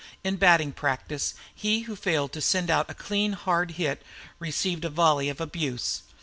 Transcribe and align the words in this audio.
In 0.23 0.37
batting 0.37 0.71
practice 0.71 1.35
he 1.53 1.81
who 1.81 1.95
failed 1.95 2.31
to 2.33 2.41
send 2.41 2.71
out 2.71 2.89
a 2.89 2.95
clean 2.95 3.33
hard 3.33 3.69
hit 3.77 4.01
received 4.39 4.83
a 4.83 4.89
volley 4.89 5.29
of 5.29 5.39
abuse. 5.39 6.01